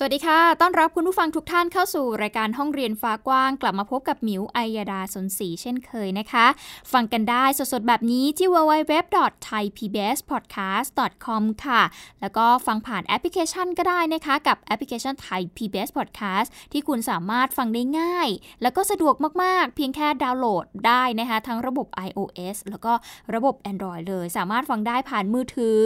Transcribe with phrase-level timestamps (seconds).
[0.00, 6.46] สวัสดีค่ะ ต้อนรับคุณผู้ฟังทุกท่านเข้าสู่รายการห้องเรียนฟ้ากว้าง กลับมาพบกับหมิวไอยดาสนศรีเช่นเคยนะคะ
[6.92, 11.82] ฟังกันได้สดๆ แบบนี้ที่ www.thaipbspodcast.com ค่ะ
[12.20, 18.28] แล้วก็ฟังผ่านแอปพลิเคชันก็ได้นะคะ กับแอปพลิเคชัน Thai PBS Podcast ที่คุณสามารถฟังได้ง่าย
[18.62, 22.92] แล้วก็สะดวกมากๆ เพียงแค่ดาวน์โหลดได้นะคะ ทั้งระบบ iOS แล้วก็
[23.34, 25.80] ระบบ Android เลย สามารถฟังได้ผ่านมือถือ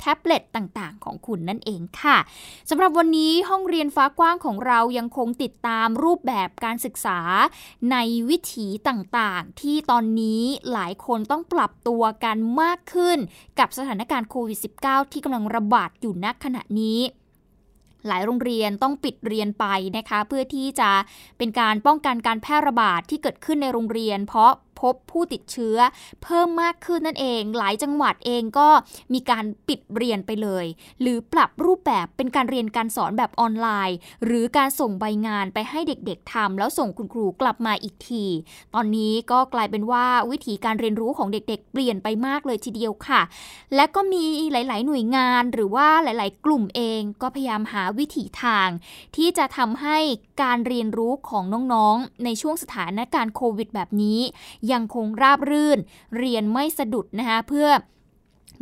[0.00, 2.16] แท็บเล็ตต่างๆ ของคุณนั่นเองค่ะ
[2.70, 7.18] สำหรับวันนี้ห้องเรียนฟ้ากว้างของเรายังคงติดตามรูปแบบการศึกษา
[7.90, 7.96] ใน
[8.28, 10.42] วิถีต่างๆ ที่ตอนนี้
[10.72, 13.18] หลายคนต้องปรับตัวกันมากขึ้น
[13.58, 17.00] กับสถานการณ์โควิด -19 ที่กำลังระบาดอยู่ณขณะนี้
[18.06, 20.90] หลายโรงเรียนต้องปิดเรียนไปนะคะ เพื่อที่จะ
[21.38, 25.78] เป็นการป้องกันการแพร่ระบาดที่เกิดขึ้นในโรงเรียน เพราะ พบผู้ติดเชื้อ
[26.22, 28.68] เพิ่มมากขึ้นนั่นเอง หลายจังหวัดเองก็
[29.12, 30.66] มีการปิดเรียนไปเลย
[31.00, 38.24] หรือปรับรูปแบบเป็นการเรียนการสอนแบบออนไลน์ หรือการส่งใบงานไปให้เด็กๆทำแล้วส่งคุณครูกลับมาอีกที
[38.74, 43.20] ตอนนี้ก็กลายเป็นว่าวิธีการเรียนรู้ของเด็กๆ เปลี่ยนไปมากเลยทีเดียวค่ะ
[43.74, 48.68] และก็มีหลาย ๆ หน่วยงานหรือว่าหลาย ๆ กลุ่มเองก็พยายามหาวิถีทาง
[49.16, 49.98] ที่จะทำให้
[50.42, 54.20] การเรียนรู้ของน้องๆ ในช่วงสถานการณ์โควิดแบบนี้
[54.72, 55.78] ยังคงราบรื่น
[56.18, 57.68] เรียนไม่สะดุดนะคะเพื่อ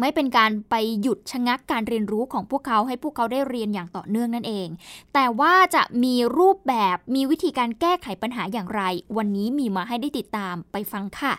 [0.01, 4.69] ไม่เป็นการไปหยุดชะงักการเรียนรู้ของพวกเขาให้พวกเขาได้เรียนอย่างต่อเนื่องนั่นเอง
[5.15, 8.83] แต่ว่าจะมีรูปแบบมีวิธีการแก้ไขปัญหาอย่างไร
[9.17, 11.33] วันนี้มีมาให้ได้ติดตามไปฟังค่ะ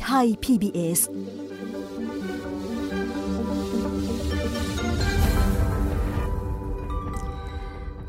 [0.00, 1.00] ไทย PBS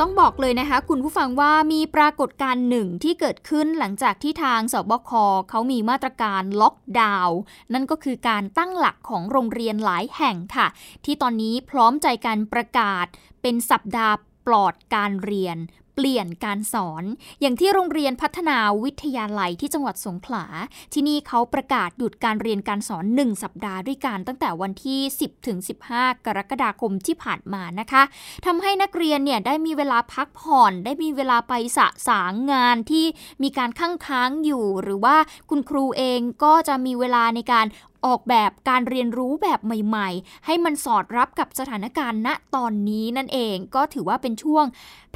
[0.01, 5.11] ต้องบอกเลยนะคะ คุณผู้ฟังว่ามีปรากฏการณ์หนึ่งที่เกิดขึ้นหลังจากที่ทางสบค
[5.49, 7.39] เขามีมาตรการล็อกดาวน์
[7.73, 10.67] นั่นก็คือการตั้งหลักของโรงเรียนหลายแห่งค่ะ
[11.05, 13.05] ที่ตอนนี้พร้อมใจการประกาศ
[13.41, 14.15] เป็นสัปดาห์
[14.47, 15.57] ปลอดการเรียน
[15.99, 17.03] เปลี่ยนการสอน
[17.41, 20.45] อย่างที่โรงเรียนพัฒนาวิทยาลัยที่จังหวัดสงขลา
[20.93, 25.57] ที่นี่เขาประกาศหยุดการเรียนการสอน 1 สัปดาห์ด้วยกันตั้งแต่วันที่ 10ถึง
[25.91, 28.03] 15 กรกฎาคมที่ผ่านมานะคะ
[28.45, 33.05] ทำให้นักเรียนเนี่ยได้มีเวลาพักผ่อน ได้มีเวลาไปสะสางงานที่
[33.43, 35.15] มีการค้างค้างอยู่ หรือว่า
[35.49, 37.67] คุณครูเองก็จะมีเวลาในการ
[38.07, 44.65] ออกแบบการเรียนรู้แบบใหม่ ๆ ให้มันสอดรับกับสถานการณ์ณตอนนี้นั่นเองก็ถือว่าเป็นช่วง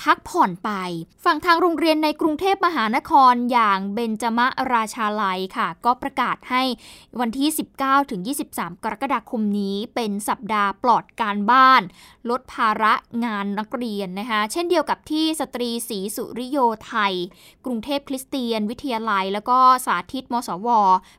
[0.02, 0.72] พักผ่อนไป
[1.26, 4.40] ฝั่งทางโรงเรียนในกรุงเทพมหานครอย่างเบญจม
[4.74, 6.64] ราชาลัยค่ะ ก็ประกาศให้
[7.20, 7.50] วันที่
[7.80, 8.22] 19ถึง
[8.54, 11.82] 23 กรกฎาคมนี้เป็นสัปดาห์ปลอดการบ้าน
[12.30, 12.94] ลดภาระ
[13.26, 17.14] งานนักเรียนนะคะ เช่นเดียวกับที่สตรีศรีสุริโยไทย
[17.66, 20.68] กรุงเทพคริสเตียน วิทยาลัย แล้วก็สาธิตมสว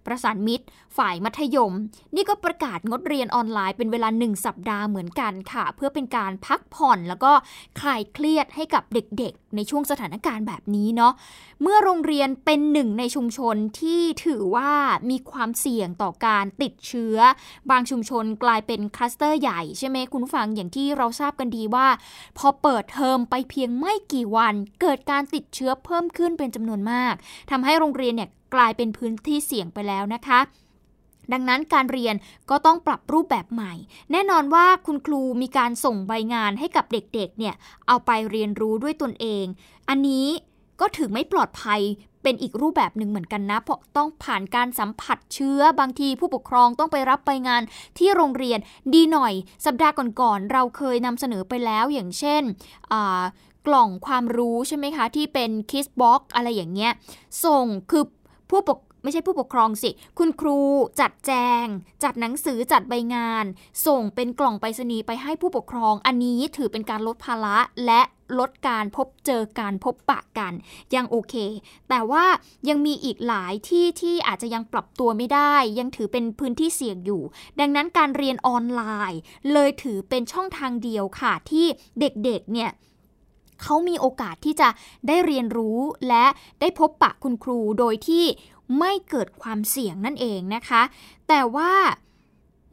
[0.07, 0.67] ประสานมิตร
[0.97, 1.73] ฝ่ายมัธยม
[2.15, 7.33] นี่ก็ประกาศงดเรียนออนไลน์เป็นเวลา 1 สัปดาห์เหมือนกันค่ะ เพื่อเป็นการพักผ่อนแล้วก็
[7.81, 11.13] คลายเครียดให้กับเด็กๆ ในช่วงสถานการณ์แบบนี้เนาะ
[11.63, 14.73] เมื่อโรงเรียนเป็นหนึ่งในชุมชนที่ถือว่า
[15.11, 17.17] มีความเสี่ยงต่อการติดเชื้อ
[17.71, 21.89] บางชุมชนกลายเป็นคลัสเตอร์ใหญ่ใช่ไหมคุณผู้ฟังอย่างที่เราทราบกันดีว่า
[22.39, 27.15] พอเปิดเทอมไปเพียงไม่กี่วัน เกิดการติดเชื้อเพิ่มขึ้นเป็นจำนวนมาก
[27.51, 30.41] ทำให้โรงเรียนเนี่ยกลายเป็นพื้นที่เสี่ยงไปแล้วนะคะ
[31.33, 32.15] ดังนั้นการเรียน
[32.51, 33.73] ก็ต้องปรับรูปแบบใหม่
[34.13, 37.55] แน่นอนว่าคุณครูมีการส่งใบงานให้กับเด็กๆ เนี่ย
[37.87, 39.45] เอาไปเรียนรู้ด้วยตนเอง
[39.89, 40.27] อันนี้
[40.81, 41.81] ก็ถือไม่ปลอดภัย
[42.23, 47.63] เป็นอีกรูปแบบหนึ่งเหมือนกันนะ เพราะต้องผ่านการสัมผัสเชื้อบางทีผู้ปกครองต้องไปรับใบงาน
[47.99, 48.59] ที่โรงเรียน
[48.95, 49.33] ดีหน่อย
[49.67, 52.43] สัปดาห์ก่อนๆเราเคยนำเสนอไปแล้วอย่างเช่น
[53.67, 56.93] กล่องความรู้ใช่ไหมคะ ที่เป็นคิสบ็อกอะไรอย่างเงี้ย
[57.45, 58.05] ส่งคือ
[58.51, 60.59] ผู้ปก ไม่ใช่ผู้ปกครองสิ คุณครู
[61.01, 61.33] จัดแจ
[61.65, 61.67] ง
[62.05, 63.45] จัดหนังสือจัดใบงาน
[63.87, 68.03] ส่งเป็นกล่องไปรษณีย์ไปให้ผู้ปกครอง อันนี้ถือเป็นการลดภาระและ
[68.39, 70.53] ลดการพบเจอการพบปะกัน
[70.95, 71.35] ยังโอเค
[71.89, 72.25] แต่ว่า
[72.69, 77.23] ยังมีอีกหลายที่ที่อาจจะยังปรับตัวไม่ได้ ยังถือเป็นพื้นที่เสี่ยงอยู่
[77.61, 79.21] ดังนั้นการเรียนออนไลน์
[79.53, 81.67] เลยถือเป็นช่องทางเดียวค่ะที่
[82.01, 82.71] เด็กๆเนี่ย
[83.63, 84.69] เขามีโอกาสที่จะ
[85.09, 85.79] ได้เรียนรู้
[86.09, 86.27] และ
[86.61, 88.25] ได้พบปะคุณครูโดยที่
[88.79, 90.83] ไม่เกิดความเสี่ยงนั่นเองนะคะ
[91.29, 91.73] แต่ว่า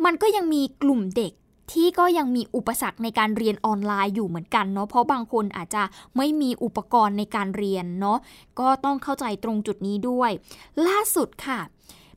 [0.05, 1.33] มันก็ยังมีกลุ่มเด็ก
[1.71, 5.83] ที่ก็ยังมีอุปสรรคในการเรียนออนไลน์อยู่เหมือนกันเนาะเพราะบางคนอาจจะ
[6.17, 8.17] ไม่มีอุปกรณ์ในการเรียนเนาะ
[8.59, 10.31] ก็ต้องเข้าใจตรงจุดนี้ด้วย
[10.87, 11.59] ล่าสุดค่ะ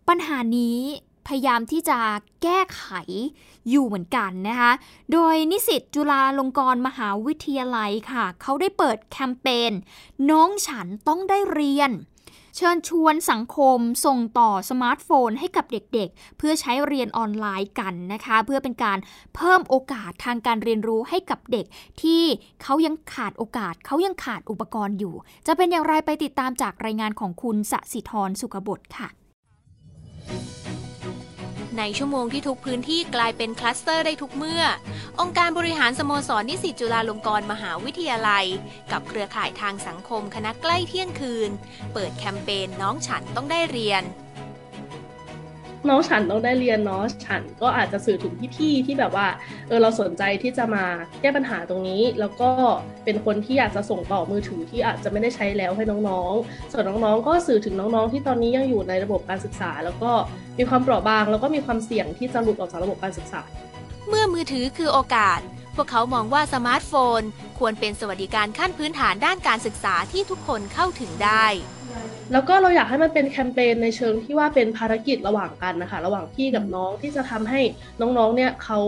[0.08, 0.78] ปัญหานี้
[1.26, 1.98] พยายามที่จะ
[2.42, 2.84] แก้ไข
[3.70, 4.72] อยู่เหมือนกันนะคะ
[5.12, 9.72] โดยนิสิตจุฬาลงกรณ์มหาวิทยาลัยค่ะ เขาได้เปิดแคมเปญ
[10.30, 11.90] น้องฉันต้องได้เรียน
[12.56, 18.98] เชิญชวนสังคมส่งต่อสมาร์ทโฟนให้กับเด็กๆ เพื่อใช้เรียนออนไลน์กันนะคะ เพื่อเป็นการ
[19.36, 21.66] เพิ่มโอกาสทางการเรียนรู้ให้กับเด็ก
[22.02, 22.22] ที่
[22.62, 25.14] เขายังขาดโอกาสเขายังขาดอุปกรณ์อยู่
[25.46, 29.08] จะเป็นอย่างไรไปติดตามจากรายงานของคุณศศิธรสุขบดค่ะ
[31.78, 34.62] ในชั่วโมงที่ทุกพื้นที่กลายเป็นคลัสเตอร์ได้ทุกเมื่อ
[35.20, 38.46] องค์การบริหารสโมสรนิสิตจุฬาลงกรณ์มหาวิทยาลัย
[38.92, 41.50] กับเครือข่ายทางสังคมคณะใกล้เที่ยงคืน
[41.92, 44.02] เปิดแคมเปญน้องฉันต้องได้เรียน
[45.88, 49.26] น้องฉันต้องได้เรียนเนาะฉันก็อาจจะสื่อถึงพี่ๆที่แบบว่า
[49.68, 50.84] เออเราสนใจที่จะมา
[51.20, 52.50] แก้ปัญหาตรงนี้ แล้วก็
[53.04, 60.12] เป็นคนที่อยากจะส่งต่อมือถือที่อาจจะไม่ได้ใช้แล้วให้น้องๆ ส่วนน้องๆก็สื่อถึงน้องๆ ที่ตอนนี้ยังอยู่ในระบบการศึกษา แล้วก็
[60.58, 63.42] มีความเปราะบาง แล้วก็มีความเสี่ยงที่จะหลุดออกจากระบบการศึกษา
[64.08, 65.40] เมื่อมือถือคือโอกาส
[65.76, 67.22] พวกเขามองว่าสมาร์ทโฟน
[67.58, 71.44] ควรเป็นสวัสดิการขั้นพื้นฐานด้านการศึกษาที่ทุกคนเข้าถึงได้
[72.32, 77.60] แล้วก็เราอยากให้มันเป็นแคมเปญในเชิงที่ว่าเป็นภารกิจระหว่างกันนะคะ ระหว่างพี่กับน้องที่จะทำให้
[78.00, 78.80] น้องๆ เนี่ยเขา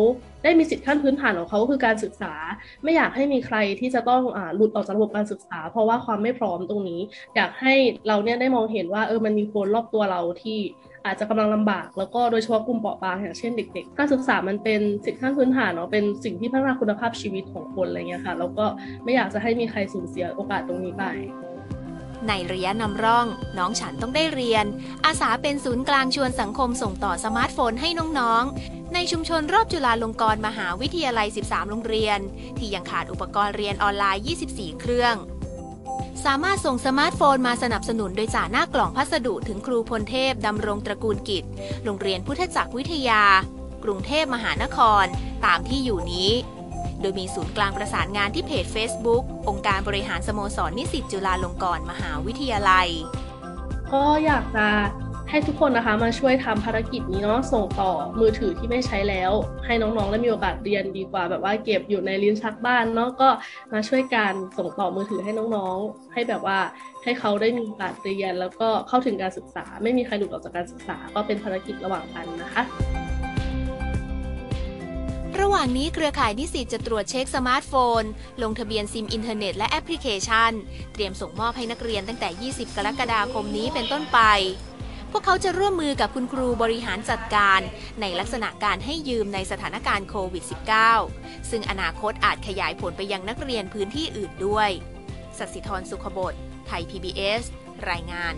[0.44, 2.34] ได้มีสิทธิขั้นพื้นฐานของเขาคือการศึกษา
[2.82, 7.00] ไม่อยากให้มีใครที่จะต้องอหลุดออกจากระบบการศึกษา เพราะว่าความไม่พร้อมตรงนี้
[7.36, 7.74] อยากให้
[8.06, 10.58] เราเนี่ยได้มองเห็นว่าเออมันมีคนรอบตัวเราที่
[11.06, 18.64] อาจจะกำลังลำบาก แล้วก็โดยเฉพาะกลุ่มเปราะบางอย่างเช่นเด็กๆการศึกษามันเป็นสิทธิขั้นพื้นฐานเนาะเป็นสิ่งที่พัฒนาคุณภาพชีวิตของคนอะไรเงี้ยค่ะแล้วก็
[19.04, 21.04] ไม่อยากจะให้มีใครสูญเสียโอกาสตรงนี้ไป
[22.28, 23.26] ในระยะนำร่อง
[23.58, 24.64] น้องฉันต้องได้เรียน
[25.04, 27.88] อาสาเป็นศูนย์กลางชวนสังคมส่งต่อสมาร์ทโฟนให้
[28.18, 32.18] น้องๆ ในชุมชนรอบจุฬาลงกรณ์มหาวิทยาลัย 13 โรงเรียน
[32.58, 35.14] ที่ยังขาดอุปกรณ์เรียนออนไลน์ 24 เครื่อง
[36.24, 41.44] สามารถส่งสมาร์ทโฟนมาสนับสนุนโดยจ่าหน้ากล่องพัสดุถึงครูพลเทพดำรงตระกูลกิจ
[41.84, 43.22] โรงเรียนพุทธจักรวิทยา
[43.84, 45.04] กรุงเทพมหานคร
[45.44, 46.30] ตามที่อยู่นี้
[47.04, 52.88] โดยมีศูนย์กลางประสานงานที่เพจ Facebook องค์การบริหารสโมสรนิสิตจุฬาลงกรณ์มหาวิทยาลัย
[53.92, 54.66] ก็อยากจะ
[55.30, 57.90] ให้ทุกคนนะคะมาช่วยทำภารกิจนี้เนาะส่งต่อ
[58.20, 59.32] มือถือที่ไม่ใช้แล้ว
[59.66, 63.28] ให้น้องๆได้มีโอกาสเรียนดีกว่า แบบว่าเก็บอยู่ในลิ้นชักบ้านเนาะก็
[63.72, 66.58] มาช่วยการส่งต่อมือถือให้น้องๆ ให้แบบว่า
[67.04, 72.62] ให้เขาได้มีโอกาสเรียน แล้วก็เข้าถึงการศึกษา ไม่มีใครหลุดออกจากการศึกษา ก็เป็นภารกิจระหว่างกันนะคะ
[75.44, 78.02] ระหว่างนี้เครือข่ายนิสิตจะตรวจเช็คสมาร์ทโฟน
[78.42, 80.52] ลงทะเบียนซิมอินเทอร์เน็ตและแอปพลิเคชัน
[80.92, 84.18] เตรียมส่งมอบให้นักเรียนตั้งแต่ 20 กรกฎาคมนี้เป็นต้นไป
[85.10, 87.60] พวกเขาจะร่วมมือกับคุณครูบริหารจัดการ
[88.00, 90.44] ในลักษณะการให้ยืมในสถานการณ์โควิด
[90.96, 94.70] -19 ซึ่งอนาคตอาจขยายผลไปยังนักเรียนพื้นที่อื่นด้วย
[95.38, 96.34] สัสิธรสุขบด
[96.66, 97.42] ไทย PBS
[97.90, 98.34] รายงาน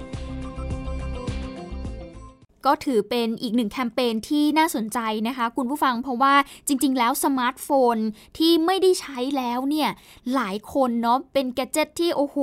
[2.66, 4.98] ก็ถือเป็นอีกหนึ่งแคมเปญที่น่าสนใจ
[5.28, 6.34] นะคะ คุณผู้ฟังเพราะว่า
[6.66, 7.96] จริง ๆ แล้วสมาร์ทโฟน
[8.38, 9.90] ที่ไม่ได้ใช้แล้วเนี่ย
[10.34, 12.38] หลายคนเนาะเป็นแกจิตที่โอ้โห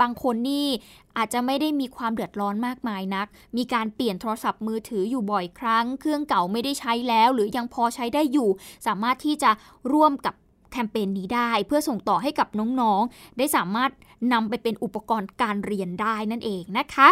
[0.00, 0.68] บางคนนี่
[1.16, 8.48] อาจจะไม่ได้มีความเดือดร้อนมากมายนัก มีการเปลี่ยนโทรศัพท์มือถืออยู่บ่อยครั้ง เครื่องเก่าไม่ได้ใช้แล้ว หรือยังพอใช้ได้อยู่
[8.86, 9.50] สามารถที่จะ
[9.92, 10.34] ร่วมกับ
[10.74, 12.48] แคมเปญนี้ได้เพื่อส่งต่อให้กับ
[12.80, 13.90] น้องๆ ได้สามารถ
[14.32, 17.08] นำไปเป็นอุปกรณ์การเรียนได้นั่นเองนะคะ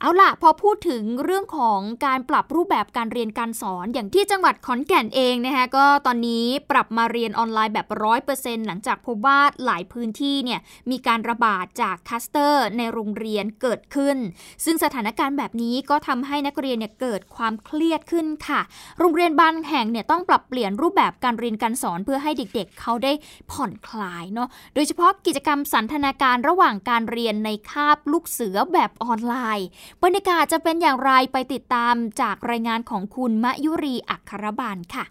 [0.00, 10.60] เอาล่ะ พอพูดถึงเรื่องของการปรับรูปแบบการเรียนการสอนอย่างที่จังหวัดขอนแก่นเองนะคะก็ตอนนี้ปรับมาเรียนออนไลน์แบบร้อยเปอร์เซ็นต์หลังจากพบว่าหลายพื้นที่เนี่ย
[10.90, 14.16] มีการระบาดจากคลัสเตอร์ในโรงเรียนเกิดขึ้น
[14.64, 18.60] ซึ่งสถานการณ์แบบนี้ก็ทำให้นักเรียนเนี่ยเกิดความเครียดขึ้นค่ะ
[18.98, 23.12] โรงเรียนบางแห่งเนี่ยต้องปรับเปลี่ยนรูปแบบการเรียนการสอนเพื่อให้เด็กๆ เขาได้
[23.50, 29.68] ผ่อนคลายเนาะโดยเฉพาะกิจกรรมสันทนาการระหว่างการเรียนในคาบลูกเสือแบบออนไลน์
[30.02, 35.04] บรรยากาศจะเป็นอย่างไรไปติดตามจากรายงานของคุณมยุรีอัครบาลค่ะ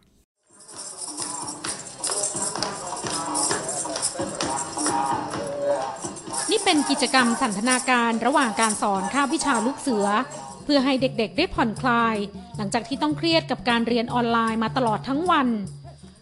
[6.51, 10.07] นี่เป็นกิจกรรมสันทนาการระหว่างการสอนคาบวิชาลูกเสือ
[10.63, 12.15] เพื่อให้เด็กๆ ได้ผ่อนคลาย
[12.57, 15.47] หลังจากที่ต้องเครียดกับการเรียนออนไลน์มาตลอดทั้งวัน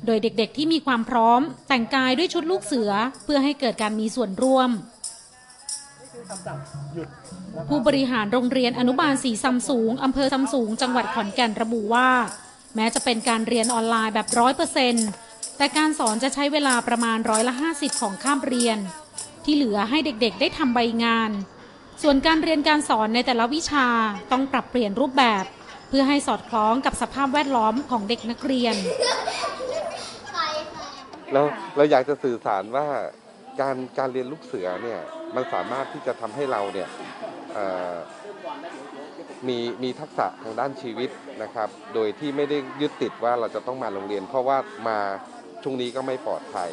[0.05, 2.91] โดยเด็กๆที่มีความพร้อม แต่งกายด้วยชุดลูกเสือ
[3.23, 4.69] เพื่อให้เกิดการมีส่วนร่วม
[7.69, 12.09] ผู้บริหารโรงเรียนอนุบาลสีซัมสูง อำเภอซำสูง จังหวัดขอนแก่นระบุว่า
[12.75, 15.07] แม้จะเป็นการเรียนออนไลน์แบบร้อยเปอร์เซ็นต์
[15.57, 18.77] แต่การสอนจะใช้เวลาประมาณร้อยละห้าสิบของข้ามเรียน
[19.43, 21.31] ที่เหลือให้เด็กๆ ได้ทำใบงาน
[22.01, 23.87] ส่วนการเรียนการสอนในแต่ละวิชา
[24.31, 25.43] ต้องปรับเปลี่ยนรูปแบบ
[25.89, 28.75] เพื่อให้สอดคล้องกับสภาพแวดล้อมของเด็กนักเรียน
[31.33, 31.41] เรา
[31.75, 32.87] เราอยากจะสื่อสารว่า
[33.61, 34.99] การการเรียนลูกเสือเนี่ย
[35.35, 36.89] มันสามารถที่จะทำให้เราเนี่ย
[39.47, 41.09] มีมีทักษะทางด้านชีวิต
[41.43, 44.57] นะครับ โดยที่ไม่ได้ยึดติดว่าเราจะต้องมาโรงเรียน เพราะว่า
[44.87, 44.99] มา
[45.63, 46.69] ช่วงนี้ก็ไม่ปลอดภัย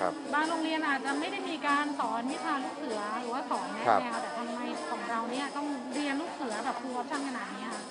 [0.00, 7.82] ครับ บางโรงเรียนอาจจะไม่ได้มีการสอนวิชาลูกเสือหรือว่าสอนแนครับแนวแต่ทำไมของเราเนี่ยต้องเรียนลูกเสือแบบครูออปชั่นขนาดนี้คะ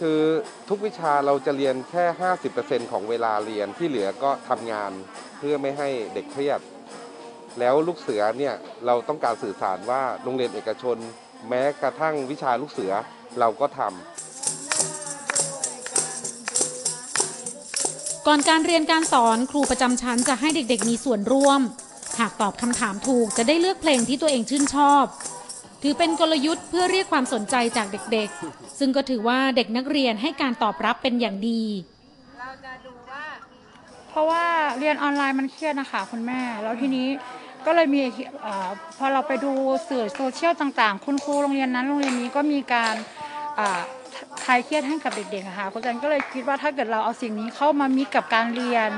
[0.00, 0.20] คือ
[0.68, 2.04] ทุกวิชาเราจะเรียนแค่
[2.48, 4.90] 50%ของเวลาเรียนที่เหลือก็ทำงาน
[5.38, 6.60] เพื่อไม่ให้เด็กเครียด
[7.60, 8.54] แล้วลูกเสือเนี่ย
[8.86, 10.96] เราต้องการสื่อสารว่าโรงเรียนเอกชน
[11.48, 12.92] แม้กระทั่งวิชาลูกเสือ
[13.38, 13.92] เราก็ทำ
[18.26, 21.60] ก่อนการเรียนการสอนครูประจำชั้นจะให้เด็กๆมีส่วนร่วม
[22.20, 25.04] หากตอบคำถามถูกจะได้เลือกเพลงที่ตัวเองชื่นชอบ
[25.86, 31.62] ถือเป็นกลยุทธ์เพื่อเรียกความสนใจจากเด็กๆ ซึ่งก็ถือว่าเด็กนักเรียนให้การตอบรับเป็นอย่างดี
[34.08, 34.44] เพราะว่า
[34.78, 37.08] เรียนออนไลน์มันเครียดนะคะคุณแม่ แล้วทีนี้
[37.66, 38.00] ก็เลยมี
[38.42, 39.52] เออพอเราไปดู
[39.88, 42.94] สื่อโซเชียลต่างๆ คุณครูโรงเรียนนั้นโรงเรียนนี้ก็มีการ
[43.58, 43.80] อ่า
[44.44, 48.88] คลายเครียดให้กับเด็กๆอะค่ะคุณจันก็เลยคิดว่าถ้าเกิดเราเอาสิ่งนี้เข้ามามิกกับการเรียน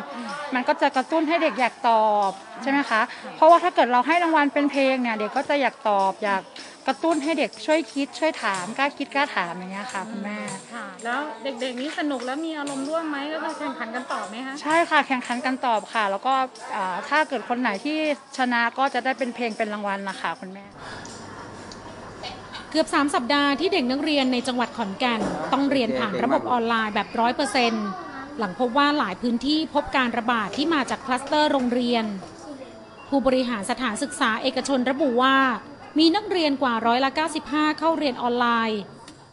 [0.54, 2.30] มันก็จะกระตุ้นให้เด็กอยากตอบ
[2.62, 3.00] ใช่ไหมคะ
[3.36, 6.42] เพราะว่าถ้าเกิดเราให้รางวัลเป็นเพลงเนี่ยเด็กก็จะอยากตอบอยาก
[6.86, 10.38] กระตุ้นให้เด็กช่วยคิดช่วยถามกล้าคิดกล้าถามอย่างเงี้ยค่ะคุณแม่
[10.74, 16.34] ค่ะ แล้วเด็กๆนี้สนุกแล้วมีอารมณ์ร่วมไหมก็คือแข่งขันกันตอบไหมคะใช่ค่ะแข่งขันกันตอบค่ะ แล้วก็
[16.76, 17.96] อ่าถ้าเกิดคนไหนที่
[18.38, 20.64] ชนะก็จะได้เป็นเพลงเป็นรางวัลนะคะคุณแม่
[22.70, 25.20] เกือบ 3 สัปดาห์ที่เด็กนักเรียนในจังหวัดขอนแก่น
[25.52, 27.86] ต้องเรียนผ่านระบบออนไลน์แบบร้อยเปอร์เซ็นต์
[28.38, 32.04] หลังพบว่าหลายพื้นที่พบการระบาดที่มาจากคลัสเตอร์โรงเรียน
[33.08, 35.36] ผู้บริหารสถานศึกษาเอกชนระบุว่า
[35.98, 37.10] มีนักเรียนกว่าร้อยละ
[37.44, 38.80] 95 เข้าเรียนออนไลน์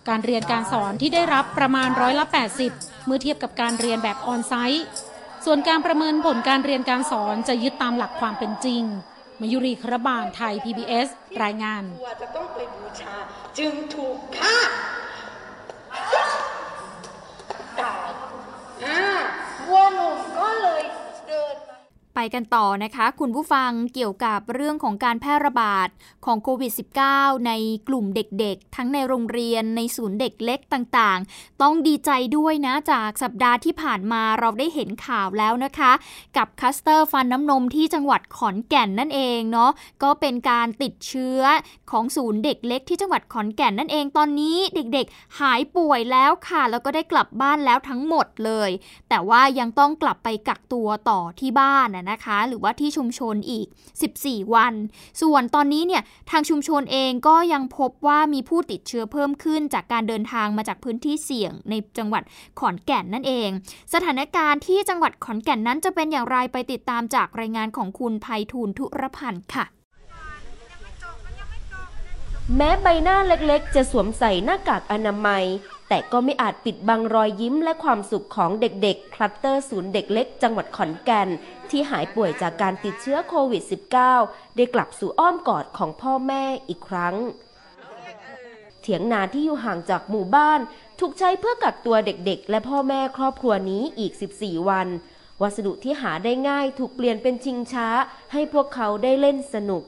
[0.10, 2.26] การเรียนการสอนที่ได้รับประมาณร้อยละ
[2.66, 4.86] 80 เมื่อเทียบกับการเรียนแบบออนไซต์
[5.46, 8.84] ส่วนการประเมินผลการเรียนการสอนจะยึดตามหลักความเป็นจริง
[9.40, 11.08] มายุรีครบาลไทย PBS
[11.44, 11.84] รายงาน
[12.22, 13.16] จะต้องไปบูชา
[13.58, 14.58] จึงถูกฆ่า
[17.82, 18.10] ตาย
[18.86, 19.02] อ่า
[19.70, 20.84] วัวหนุ่มก็เลย
[21.28, 21.56] เดิน
[22.13, 25.88] ไป กันต่อนะคะ คุณผู้ฟังเกี่ยวกับเรื่องของการแพร่ระบาด
[26.26, 26.72] ของโควิด
[27.10, 27.52] -19 ใน
[27.88, 35.92] กลุ่มเด็กๆ ทั้งในโรงเรียนในศูนย์เด็กเล็กต่างๆ ต้องดีใจด้วยนะจากสัปดาห์ที่ผ่านมาเราได้เห็นข่าวแล้วนะคะ
[36.38, 39.72] กับคัสเตอร์ฟันน้ำนมที่จังหวัดขอนแก่นนั่นเองเนาะ
[40.04, 41.42] ก็เป็นการติดเชื้อ
[41.92, 48.70] ของศูนย์เด็กเล็กที่จังหวัดขอนแก่นนั่นเองตอนนี้เด็กๆ หายป่วยแล้วค่ะ แล้วก็ได้กลับบ้านแล้วทั้งหมดเลย
[49.10, 53.68] แต่ว่ายังต้องกลับไปกักตัวต่อที่บ้านนะนะคะ หรือว่าที่ชุมชนอีก
[54.12, 54.74] 14 วัน
[55.22, 62.24] ส่วนตอนนี้เนี่ยทางชุมชนเองก็ยังพบว่ามีผู้ติดเชื้อเพิ่มขึ้นจากการเดินทางมาจากพื้นที่เสี่ยงในจังหวัด
[62.60, 63.50] ขอนแก่นนั่นเอง
[63.94, 69.66] สถานการณ์ที่จังหวัดขอนแก่นนั้นจะเป็นอย่างไรไปติดตามจากรายงานของคุณภัยทูลทุรพันธ์ค่ะ
[72.58, 75.44] แม้ใบหน้าเล็กๆ จะสวมใส่หน้ากากอนามัย
[75.90, 81.30] แต่ก็ไม่อาจปิดบังรอยยิ้มและความสุขของเด็กๆคลัสเตอร์ศูนย์เด็กเล็กจังหวัดขอนแก่น
[81.70, 83.64] ที่หายป่วยจากการติดเชื้อโควิด
[84.10, 87.16] -19 ได้กลับสู่อ้อมกอดของพ่อแม่อีกครั้ง
[88.82, 90.60] เถียงนาที่อยู่ห่างจากหมู่บ้าน
[91.00, 94.88] ถูกใช้เพื่อกักตัวเด็กๆ และพ่อแม่ครอบครัวนี้อีก 14 วัน
[95.42, 97.88] วัสดุที่หาได้ง่ายถูกเปลี่ยนเป็นชิงช้า
[98.32, 99.84] ให้พวกเขาได้เล่นสนุก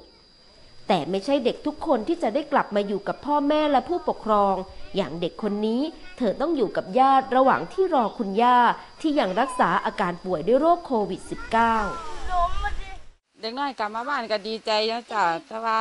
[0.88, 4.56] แต่ไม่ใช่เด็กทุกคนที่จะได้กลับมาอยู่กับพ่อแม่และผู้ปกครอง
[4.96, 5.82] อย่างเด็กคนนี้
[6.18, 8.58] เธอต้องอยู่กับญาติระหว่างที่รอคุณย่า
[9.02, 11.34] ที่ยังรักษาอาการป่วยด้วยโรคโควิด -19
[13.42, 15.78] เด็กน้อยกลับมาบ้านก็ดีใจนะจ้ะแต่ว่า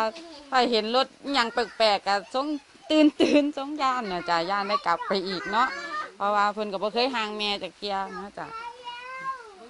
[0.51, 2.47] ถ้าเห็นรถอหย่างแปลกๆก็สง
[2.91, 5.69] ตื่นตื่นสงย่านนะจ้ะย่านได้กลับไปอีกเนาะ
[6.17, 8.47] เพราะว่าเพิ่นก็บ่เคยห่างแม่จากเกียนะจ้ะ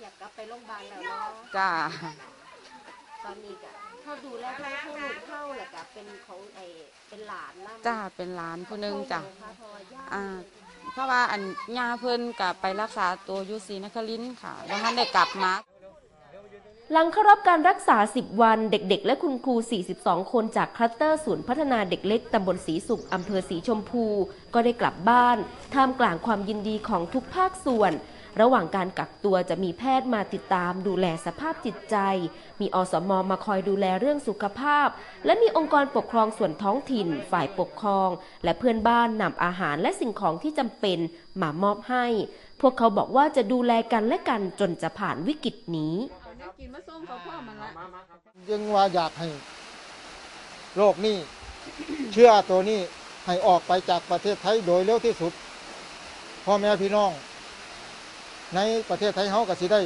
[0.03, 1.27] อยากกลับไปโรงพยาบาลแล้วเนาะ
[1.57, 3.71] จ้าตอนนี้ก็
[4.03, 6.61] เขาดูแลทั้งผู้ลูกเข้าแหละก็เป็นของไอ
[7.09, 9.21] เป็นหลานนะจ้าเป็นหลานผู้หนึงจ้ะ
[10.15, 10.25] อ่า
[10.93, 11.43] เพราะว่าอัน
[11.79, 15.53] ย่าเพิ่นก็ไปรักษาตัวอยู่ศรีนครินทร์ค่ะแล้วท่านได้กลับมา
[16.93, 19.55] หลังเข้ารับการรักษา 10 วันเด็กๆ และคุณครู
[19.95, 24.05] 42 คนจากคลัสเตอร์ศูนย์พัฒนาเด็กเล็กตำบลศรีสุขอำเภอศรีชมพู
[24.55, 25.39] ก็ได้กลับบ้าน
[25.75, 27.93] ท่ามกลางความยินดีของทุกภาคส่วน
[28.41, 31.97] ระหว่างการกักตัวจะมีแพทย์มาติดตามดูแลสภาพจิตใจ
[32.61, 34.89] มีอสมมาคอยดูแลเรื่องสุขภาพ
[35.25, 38.09] และมีองค์กรปกครองส่วนท้องถิ่น ฝ่ายปกครอง
[38.45, 40.99] และเพื่อนบ้านนำอาหารและสิ่งของที่จำเป็น
[41.41, 42.07] มามอบให้
[42.61, 45.95] พวกเขาบอกว่าจะดูแลกันและกันจนจะผ่านวิกฤตนี้
[48.51, 49.29] ยังว่าอยากให้
[50.77, 51.17] โรคนี้
[52.13, 52.81] เชื่อตัวนี้
[53.27, 55.33] ให้ออกไปจากประเทศไทยโดยเร็วที่สุด
[56.45, 57.11] พ่อแม่พี่น้อง
[58.55, 59.81] ในประเทศไทยเฮาก็สิได้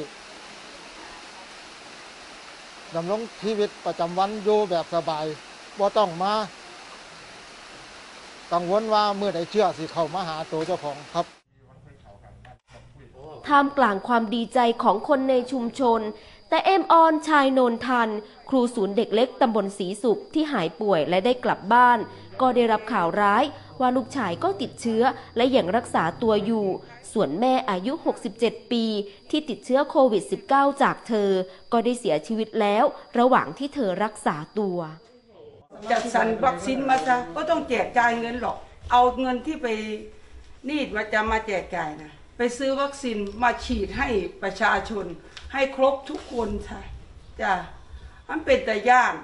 [2.94, 5.26] ดำรงชีวิตประจำวันอยู่แบบสบาย
[5.78, 6.34] บ่ต้องมา
[8.52, 11.26] กังวลว่าเมื่อใดเชื่อสิเข้ามาหาตัวเจ้าของครับ
[13.46, 16.00] ท่ามกลางความดีใจของคนในชุมชน
[16.48, 18.08] แต่เอ็มออนชายโนนทัน
[18.48, 21.98] ครูศูนย์เด็กเล็กตำบลศรีสุขที่หายป่วยและได้กลับบ้าน
[22.40, 23.44] ก็ได้รับข่าวร้าย
[23.80, 25.02] ว่าลูกชายก็ติดเชื้อ
[25.36, 26.66] และยังรักษาตัวอยู่
[27.20, 27.92] ส่วนแม่อายุ
[28.32, 28.84] 67 ปี
[29.30, 31.30] ที่ติดเชื้อโควิด -19 จากเธอ
[31.72, 32.84] ก็ได้เสียชีวิตแล้ว
[33.18, 34.78] ระหว่างที่เธอรักษาตัว
[35.90, 38.56] จัดสรรวัคซีนมาซะก็ต้องแจกจ่ายเงินหรอก
[38.92, 39.66] เอาเงินที่ไป
[40.68, 44.08] นี่มาจะมาแจกจ่ายนะไปซื้อวัคซีนมาฉีดให้
[44.42, 45.06] ประชาชน
[45.52, 46.80] ให้ครบทุกคนใช่
[47.40, 47.52] จ้ะ
[48.28, 49.14] มันเป็นแต่ย่าน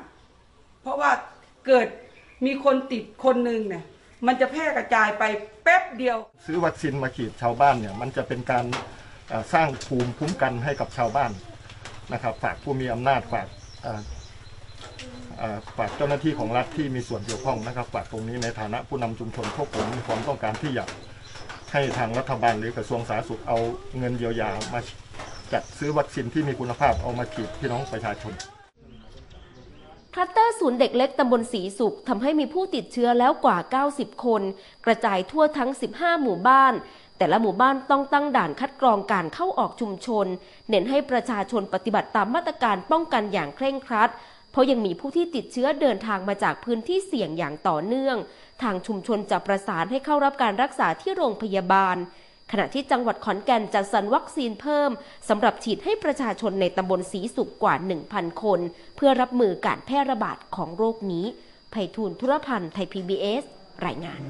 [0.83, 1.11] เพราะว่า
[1.67, 1.89] เกิด
[2.45, 3.85] มีคนติดคนหนึ่งเนี่ย
[4.27, 5.25] มันจะแพร่กระจายไป
[5.65, 8.65] แป๊บเดียว ซื้อวัคซีนมาฉีดชาวบ้านเนี่ยมันจะเป็นการ
[9.55, 11.31] สร้างภูมิคุ้มกันให้กับชาวบ้าน
[12.13, 13.47] นะครับฝากผู้มีอำนาจฝาก
[13.83, 14.01] เอ่อ
[15.39, 20.91] เอ่อฝากเจ้าหน้าที่ของรัฐที่มีส่วนเกี่ยวข้องนะครับฝากตรงนี้ในฐานะผู้นำชุมชนพวกผมมีความต้องการที่อยาก
[21.73, 23.59] ให้ทางรัฐบาลหรือกระทรวงสาธารณสุขเอา
[23.99, 24.81] เงินเยียวยามา
[25.53, 28.33] จัดซื้อวัคซีนที่มีคุณภาพเอามาฉีดพี่น้องประชาชน
[30.17, 33.59] คลัสเตอร์ศูนย์เด็กเล็กตำบลศรีสุขทำให้มีผู้ติดเชื้อแล้วกว่า
[33.91, 34.43] 90 คน
[34.85, 36.73] กระจายทั่วทั้ง 15 หมู่บ้าน
[37.19, 40.27] แต่ละหมู่บ้านต้องตั้งด่านคัดกรองการเข้าออกชุมชน
[40.71, 44.11] เน้นให้ประชาชนปฏิบัติตามมาตรการป้องกันอย่างเคร่งครัด
[44.51, 48.17] เพราะยังมีผู้ที่ติดเชื้อเดินทางมาจากพื้นที่เสี่ยงอย่างต่อเนื่อง
[48.63, 51.97] ทางชุมชนจะประสานให้เข้ารับการรักษาที่โรงพยาบาล
[52.53, 54.91] ขณะที่จังหวัดขอนแก่นจัดสรรวัคซีนเพิ่ม
[55.29, 57.75] สำหรับฉีดให้ประชาชนในตำบลสีสุขกว่า
[58.09, 58.61] 1,000 คน
[58.97, 61.27] เพื่อรับมือการแพร่ระบาดของโรคนี้
[61.71, 63.43] ไพฑูรย์ธุรพันธ์ไทย PBS
[63.87, 64.21] รายงาน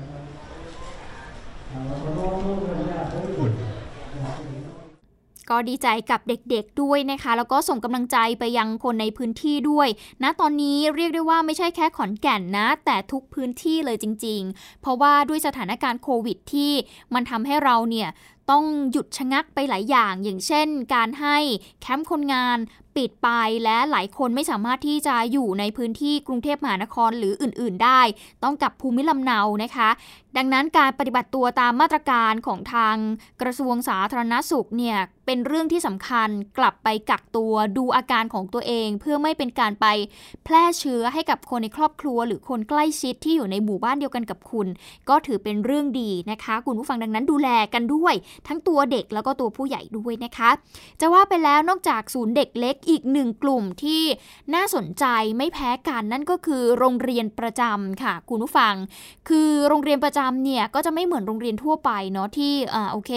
[5.55, 9.89] ก็ดีใจกับเด็กๆด้วยนะคะ แล้วก็ส่งกำลังใจไปยังคนในพื้นที่ด้วย
[10.23, 16.73] นะตอนนี้เรียกได้ว่าไม่ใช่แค่ขอนแก่นนะ แต่ทุกพื้นที่เลยจริง ๆ เพราะว่าด้วยสถานการณ์โควิดที่
[17.15, 18.09] มันทำให้เราเนี่ย
[18.51, 21.37] ต้องหยุดชะงักไปหลายอย่าง อย่างเช่น การให้
[21.81, 22.59] แคมป์คนงาน
[22.97, 23.31] ปิดไป
[23.65, 28.01] และหลายคนไม่สามารถที่จะอยู่ในพื้นที่กรุงเทพมหานครหรืออื่น ๆ ได้
[28.45, 29.91] ต้องกลับภูมิลำเนานะคะ
[30.37, 32.97] ดังนั้นการปฏิบัติตัวตามมาตรการของทาง
[33.43, 36.29] กระทรวงสาธารณสุขเนี่ยเป็นเรื่องที่สำคัญ
[36.59, 39.87] กลับไปกักตัวดูอาการของตัวเอง เพื่อไม่เป็นการไป
[40.45, 44.67] แพร่เชื้อให้กับคนในครอบครัว หรือคนใกล้ชิดที่อยู่ในหมู่บ้านเดียวกันกับคุณ
[45.09, 48.15] ก็ถือเป็นเรื่องดีนะคะ คุณผู้ฟังดังนั้นดูแลกันด้วย
[48.47, 50.51] ทั้งตัวเด็กแล้วก็ตัวผู้ใหญ่ด้วยนะคะ
[51.01, 54.03] จะว่าไปแล้วนอกจากศูนย์เด็กเล็กอีกหนึ่งกลุ่มที่
[54.55, 55.05] น่าสนใจ
[55.37, 58.75] ไม่แพ้กันนั่นก็คือโรงเรียนประจำค่ะ คุณผู้ฟัง
[59.29, 63.13] คือโรงเรียนประจำเนี่ยก็จะไม่เหมือนโรงเรียนทั่วไปเนาะที่อ่าโอเค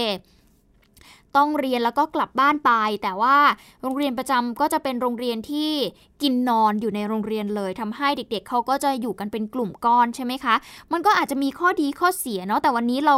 [1.37, 2.71] ต้องเรียนแล้วก็กลับบ้านไป
[3.03, 3.37] แต่ว่า
[3.81, 5.71] โรงเรียนประจำก็จะเป็นโรงเรียนที่
[6.21, 10.55] กินนอนอยู่ในโรงเรียนเลยทำให้เด็กๆเเขาก็จะอยู่กันเป็นกลุ่มก้อนใช่ไหมคะ
[10.91, 13.17] มันก็อาจจะมีข้อดีข้อเสียเนาะแต่วันนี้เรา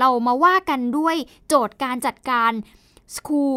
[0.00, 1.16] เรามาว่ากันด้วย
[1.48, 2.52] โจทย์การจัดการ
[3.16, 3.54] school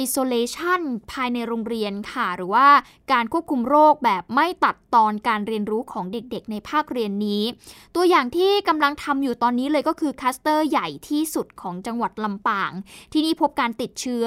[0.00, 0.80] isolation
[1.12, 2.68] ภายในโรงเรียนค่ะ หรือว่า
[3.12, 7.42] การควบคุมโรคแบบไม่ตัดตอนการเรียนรู้ของเด็กๆ ในภาคเรียนนี้
[7.94, 12.72] ตัวอย่างที่กำลังทำอยู่ตอนนี้เลยก็คือคัสเตอร์ใหญ่ที่สุดของจังหวัดลำปาง
[13.12, 14.26] ที่นี่พบการติดเชื้อ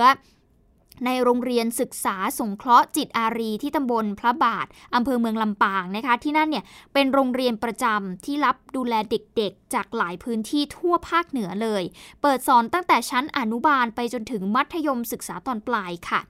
[1.06, 11.84] ในโรงเรียนศึกษาสงเคราะห์จิตอารีที่ตำบลพระบาทอำเภอเมืองลำปางนะคะ ที่นั่นเนี่ยเป็นโรงเรียนประจำที่รับดูแลเด็กๆ จากหลายพื้นที่ทั่วภาคเหนือเลย
[12.22, 16.22] เปิดสอนตั้งแต่ชั้นอนุบาลไปจนถึงมัธยมศึกษาตอนปลายค่ะ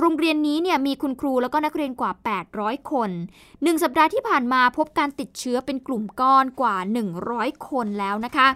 [0.00, 2.12] โรงเรียนนี้เนี่ยมีคุณครูแล้วก็นักเรียนกว่า
[2.50, 3.10] 800 คน
[3.62, 6.76] หนึ่งสัปดาห์ที่ผ่านมาพบการติดเชื้อเป็นกลุ่มก้อนกว่า
[7.22, 8.48] 100 คนแล้วนะคะ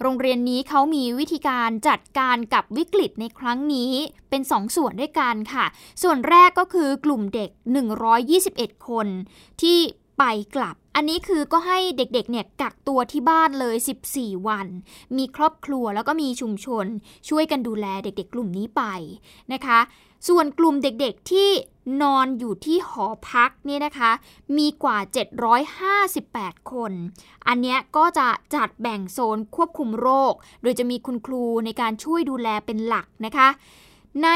[0.00, 3.92] โรงเรียนนี้เขามีวิธีการจัดการกับวิกฤตในครั้งนี้
[4.30, 5.64] เป็น 2 ส่วนด้วยกันค่ะ
[6.02, 7.50] ส่วนแรกก็คือกลุ่มเด็ก
[8.18, 9.06] 121 คน
[9.62, 9.78] ที่
[10.18, 10.24] ไป
[10.56, 13.76] กลับ อันนี้คือก็ให้เด็กๆ เนี่ยกักตัวที่บ้านเลย
[14.10, 14.66] 14 วัน
[15.16, 16.86] มีครอบครัวแล้วก็มีชุมชน
[17.28, 18.82] ช่วยกันดูแลเด็กๆ กลุ่มนี้ไป
[19.52, 19.78] นะคะ
[20.26, 21.50] ส่วนกลุ่มเด็กๆที่
[22.02, 24.12] นอนอยู่ที่หอพักเนี่ยนะคะ
[24.56, 24.98] มีกว่า
[26.24, 26.92] 758 คน
[27.46, 33.48] อันเนี้ยก็จะจัดแบ่งโซนควบคุมโรค โดยจะมีคุณครูในการช่วยดูแลเป็นหลักนะคะ
[34.22, 34.28] ใน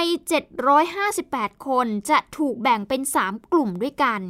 [0.80, 4.20] 758 คนจะถูกแบ่งเป็น 3 กลุ่มด้วยกัน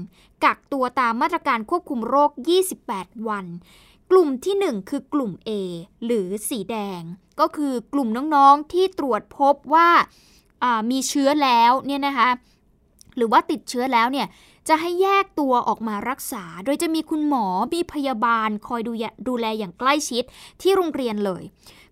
[0.44, 2.30] กักตัวตามมาตรการควบคุมโรค
[2.78, 3.46] 28 วัน
[4.10, 5.50] กลุ่มที่ 1 คือกลุ่ม A
[6.04, 7.00] หรือสีแดง
[7.40, 9.90] ก็คือกลุ่มน้องๆที่ตรวจพบว่า
[10.90, 12.28] มีเชื้อแล้วเนี่ยนะคะ
[13.16, 14.26] หรือว่าติดเชื้อแล้วเนี่ย
[14.68, 18.92] จะให้แยกตัวออกมารักษา โดยจะมีคุณหมอมีพยาบาลคอยดู
[19.28, 20.24] ดูแลอย่างใกล้ชิด
[20.60, 21.44] ที่โรงเรียนเลย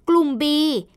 [0.08, 0.44] กลุ่ม B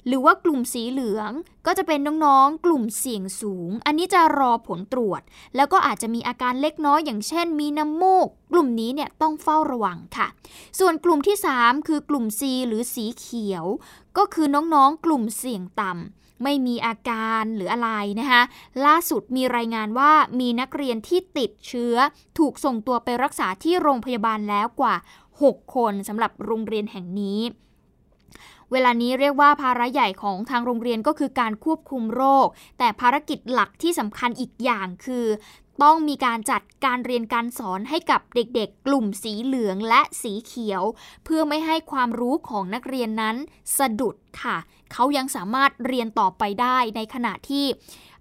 [0.07, 1.31] หรือว่ากลุ่มสีเหลือง
[1.65, 5.21] ก็จะเป็นน้องๆ กลุ่มเสี่ยงสูง อันนี้จะรอผลตรวจ
[5.55, 10.27] แล้วก็อาจจะมีอาการเล็กน้อยอย่างเช่น มีน้ำมูก กลุ่มนี้เนี่ยต้องเฝ้าระวังค่ะ
[10.79, 13.65] ส่วนกลุ่มที่ 3 คือกลุ่ม C หรือสีเขียว
[14.17, 18.41] ก็คือน้องๆ กลุ่มเสี่ยงต่ำ ไม่มีอาการหรืออะไรนะคะ
[18.85, 21.95] ล่าสุดมีรายงานว่ามีนักเรียนที่ติดเชื้อ
[22.37, 24.95] ถูกส่งตัวไปรักษาที่โรงพยาบาลแล้วกว่า
[25.35, 27.41] 6 คนสำหรับโรงเรียนแห่งนี้
[28.71, 32.47] เวลานี้เรียกว่าภาระใหญ่ของทางโรงเรียนก็คือการควบคุมโรค
[32.79, 35.25] แต่ภารกิจหลักที่สำคัญอีกอย่างคือ
[35.81, 40.83] ต้องมีการจัดการเรียนการสอนให้กับเด็กๆ กลุ่มสีเหลืองและสีเขียว
[41.23, 43.35] เพื่อไม่ให้ความรู้ของนักเรียนนั้น
[43.77, 44.57] สะดุดค่ะ
[44.93, 47.65] เขายังสามารถเรียนต่อไปได้ในขณะที่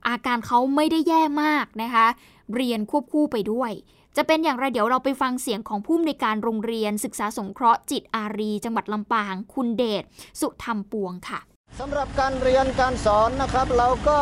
[0.08, 2.06] อาการเขาไม่ได้แย่มากนะคะ
[2.54, 3.72] เรียนควบคู่ไปด้วย
[4.16, 10.04] จะเป็นอย่างไรเดี๋ยวเราไปฟังเสียงของผู้อำนวยการโรงเรียนศึกษาสงเคราะห์จิตอารี จังหวัดลำปาง คุณเดช
[10.40, 11.40] สุธรรมปวงค่ะ
[11.80, 14.18] สำหรับการเรียนการสอนนะครับ เราก็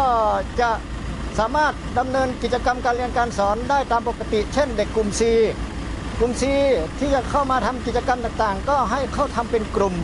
[0.61, 0.71] จะ
[1.39, 5.23] สามารถดำเนินกิจกรรมการเรียนการสอนได้ตามปกติ เช่น เด็กกลุ่ม C
[6.19, 6.43] กลุ่ม C
[6.99, 9.95] ที่จะเข้ามาทำกิจกรรมต่างๆ ก็ให้เข้าทำเป็นกลุ่ม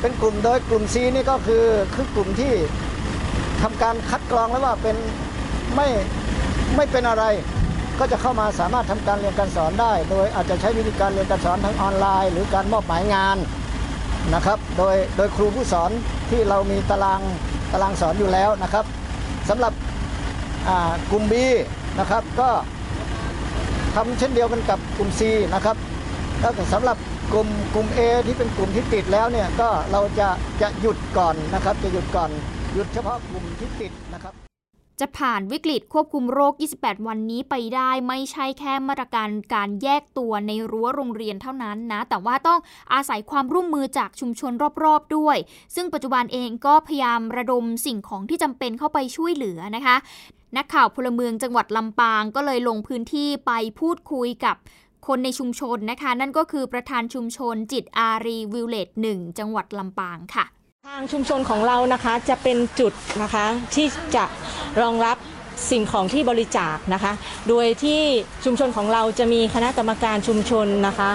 [0.00, 2.52] เป็นกลุ่มโดยกลุ่ม C นี่ก็คือคือกลุ่มที่
[3.62, 4.96] ทำการคัดกรองแล้วว่าเป็น
[5.76, 5.88] ไม่
[6.76, 7.24] ไม่เป็นอะไร
[7.98, 13.36] ก็จะเข้ามาสามารถทำการเรียนการสอนได้ โดยอาจจะใช้วิธีการเรียนการสอนทั้งออนไลน์ หรือการมอบหมายงาน
[14.34, 15.90] นะครับโดยโดยครูผู้สอน
[16.30, 17.20] ที่เรามีตาราง
[17.72, 18.84] ตารางสอนอยู่แล้วนะครับ
[19.48, 19.72] สำหรับ
[21.10, 21.34] กลุ่ม B
[22.00, 22.48] นะครับก็
[23.94, 25.20] ทำเช่นเดียวกันกับกลุ่ม C
[25.54, 25.76] นะครับ
[26.40, 26.96] แล้วสำหรับ
[27.32, 30.28] กลุ่มกลุ่ม A ที่เป็นกลุ่มที่ติดแล้วเนี่ยก็เราจะ
[30.60, 32.30] จะหยุดก่อนนะครับ จะหยุดก่อน
[32.74, 34.34] หยุดเฉพาะกลุ่มที่ติดนะครับ
[35.00, 42.60] จะผ่านวิกฤตควบคุมโรค 28 วันนี้ไปได้ไม่ใช่แค่มาตรการการแยกตัวในรั้วโรงเรียนเท่านั้นนะ แต่ว่าต้อง
[42.94, 44.52] อาศัยความร่วมมือจากชุมชน
[44.84, 45.36] รอบๆด้วย
[45.74, 49.96] ซึ่งปัจจุบันเองก็พยายามระดมสิ่งของที่จำเป็นเข้าไปช่วยเหลือนะคะ
[50.56, 54.56] นักข่าวพลเมืองจังหวัดลำปางก็เลยลงพื้นที่ไปพูดคุยกับ
[55.06, 60.44] คนในชุมชนนะคะ นั่นก็คือประธานชุมชนจิตอารีวิลเลจหนึ่งจังหวัดลำปางค่ะ
[60.88, 64.24] ทางชุมชนของเรานะคะจะเป็นจุดนะคะที่จะ
[64.80, 65.16] รองรับ
[65.70, 67.12] สิ่งของที่บริจาคนะคะ
[67.48, 68.00] โดยที่
[68.44, 71.10] ชุมชนของเราจะมีคณะกรรมการชุมชนนะคะ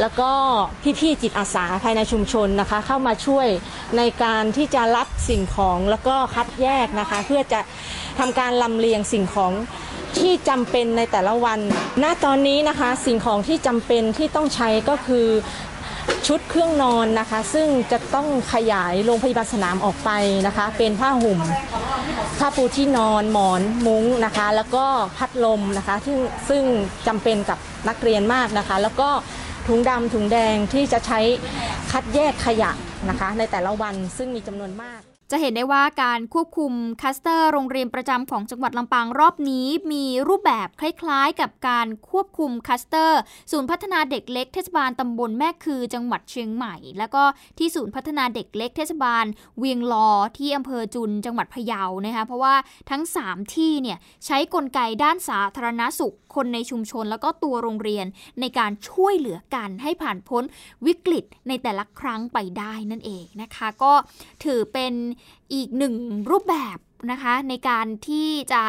[0.00, 0.30] แล้วก็
[1.00, 3.46] พี่ๆจิตอาสาภายในชุมชนนะคะ เข้ามาช่วย
[3.96, 7.60] ในการที่จะรับสิ่งของแล้วก็คัดแยกนะคะ เพื่อจะ
[8.20, 9.52] ทำการลำเลียงสิ่งของ
[10.18, 11.60] ที่จำเป็นในแต่ละวัน
[12.02, 15.26] ณ ตอนนี้นะคะสิ่งของที่จำเป็นที่ต้องใช้ก็คือ
[16.26, 20.10] ชุดเครื่องนอนนะคะ ซึ่งจะต้องขยายโรงพยาบาลสนามออกไป
[20.46, 21.40] นะคะ เป็นผ้าห่ม
[22.38, 24.84] ผ้าปูที่นอนหมอนมุ้งนะคะ แล้วก็
[25.16, 26.16] พัดลมนะคะที่
[26.48, 26.64] ซึ่ง
[27.06, 29.08] จำเป็นกับนักเรียนมากนะคะ แล้วก็
[29.66, 31.20] ถุงดำถุงแดงที่จะใช้
[31.92, 32.70] คัดแยกขยะ
[33.08, 47.22] นะคะ ในแต่ละวันซึ่งมีจำนวนมาก จะเห็นได้ว่าการควบคุมคลัสเตอร์โรงเรียนประจำของจังหวัดลำปางรอบนี้ มีรูปแบบคล้ายๆ กับการควบคุมคลัสเตอร์ ศูนย์พัฒนาเด็กเล็กเทศบาลตำบลแม่คือจังหวัดเชียงใหม่ แล้วก็
[47.58, 49.24] ที่ศูนย์พัฒนาเด็กเล็กเทศบาล
[49.58, 52.54] เวียงลอที่อำเภอจุนจังหวัดพะเยานะคะเพราะว่า
[52.90, 58.06] ทั้ง 3 ที่เนี่ยใช้กลไกด้านสาธารณสุข คนในชุมชน แล้วก็ตัวโรงเรียน
[58.40, 60.42] ในการช่วยเหลือกันให้ผ่านพ้น
[60.86, 63.92] วิกฤตในแต่ละครั้งไปได้นั่นเองนะคะ ก็
[64.44, 64.94] ถือเป็น
[65.54, 65.94] อีกหนึ่ง
[66.30, 66.78] รูปแบบ
[67.10, 68.62] นะคะในการที่จะ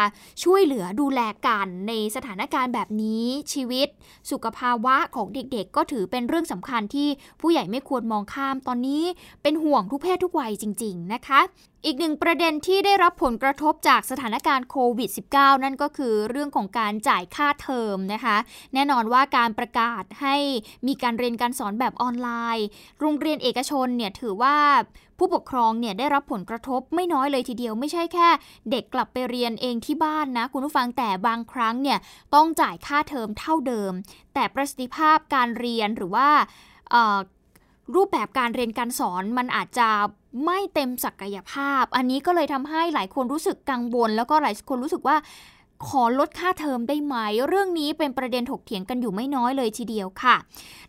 [0.43, 3.87] ช่วยเหลือดูแลกันในสถานการณ์แบบนี้ชีวิต
[4.31, 7.09] สุขภาวะของเด็กๆ ก็ถือเป็นเรื่องสำคัญที่
[7.41, 9.03] ผู้ใหญ่ไม่ควรมองข้ามตอนนี้
[9.41, 11.39] เป็นห่วงทุกเพศทุกวัยจริง ๆ นะคะ
[11.85, 18.37] อีกหนึ่งประเด็นที่ได้รับผลกระทบจากสถานการณ์โควิด -19 นั่นก็คือเรื่องของการจ่ายค่าเทอมนะคะ
[18.73, 20.35] แน่นอนว่าการประกาศให้
[20.87, 22.67] มีการเรียนการสอนแบบออนไลน์
[22.99, 24.57] โรงเรียนเอกชนเนี่ยถือว่า
[25.17, 28.29] ผู้ปกครองเนี่ยได้รับผลกระทบไม่น้อยเลยทีเดียวไม่ใช่แค่
[28.71, 31.99] เด็กกลับไปเรียนเองที่บ้านนะคุณผู้ฟังแต่บางครั้งเนี่ย
[32.35, 33.93] ต้องจ่ายค่าเทอมเท่าเดิม
[34.33, 36.29] แต่ประสิทธิภาพการเรียนหรือว่า
[37.95, 39.87] รูปแบบการเรียนการสอนมันอาจจะ
[40.45, 45.15] ไม่เต็มศักยภาพ อันนี้ก็เลยทำให้หลายคนรู้สึกกังวล แล้วก็หลายคนรู้สึกว่า
[45.89, 47.15] ขอลดค่าเทอมได้ไหม
[47.47, 50.35] เรื่องนี้เป็นประเด็นถกเถียงกันอยู่ไม่น้อยเลยทีเดียวค่ะ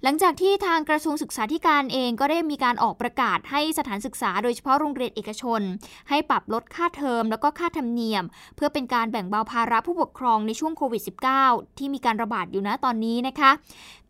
[0.02, 5.60] หลังจากที่ทางกระทรวงศึกษาธิการเองก็ได้มีการออกประกาศให้สถานศึกษาโดยเฉพาะโรงเรียนเอกชน
[6.08, 8.24] ให้ปรับลดค่าเทอมแล้วก็ค่าธรรมเนียม
[8.56, 11.02] เพื่อเป็นการแบ่งเบาภาระผู้ปกครองในช่วงโควิด
[11.40, 13.52] -19 ที่มีการระบาดอยู่นะตอนนี้นะคะ